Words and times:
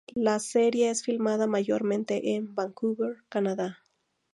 La 0.15 0.39
serie 0.39 0.89
es 0.89 1.03
filmada 1.03 1.45
mayormente 1.45 2.33
en 2.33 2.55
Vancouver, 2.55 3.17
Canadá. 3.29 3.83